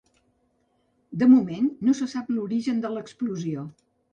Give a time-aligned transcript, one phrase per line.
[1.25, 3.71] De moment no se sap l’origen de l’explosió.